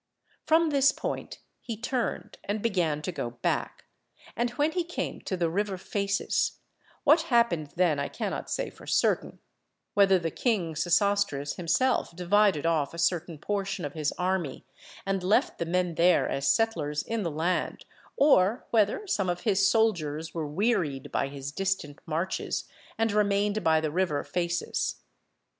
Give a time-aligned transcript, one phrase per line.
[0.47, 3.85] From this point he turned and began to go back;
[4.35, 6.53] and when he came to the river Phasis,
[7.03, 9.37] what happened then I cannot say for certain,
[9.93, 14.65] whether the king Sesostris himself divided off a certain portion of his army
[15.05, 17.85] and left the men there as settlers in the land,
[18.17, 23.79] or whether some of his soldiers were wearied by his distant marches and remained by
[23.79, 24.95] the river Phasis.